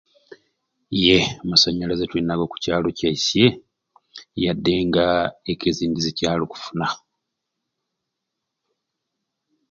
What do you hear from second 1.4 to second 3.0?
amasanyalaze tulinago oku kyalo